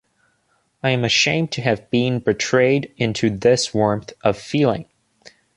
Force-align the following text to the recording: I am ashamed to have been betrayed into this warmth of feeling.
I 0.81 0.89
am 0.89 1.03
ashamed 1.03 1.51
to 1.51 1.61
have 1.61 1.91
been 1.91 2.21
betrayed 2.21 2.91
into 2.97 3.29
this 3.29 3.71
warmth 3.71 4.13
of 4.23 4.35
feeling. 4.35 4.87